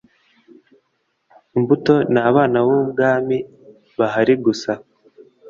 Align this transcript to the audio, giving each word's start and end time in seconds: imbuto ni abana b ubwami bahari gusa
imbuto 1.57 1.93
ni 2.13 2.19
abana 2.29 2.57
b 2.67 2.67
ubwami 2.79 3.37
bahari 3.97 4.33
gusa 4.45 4.71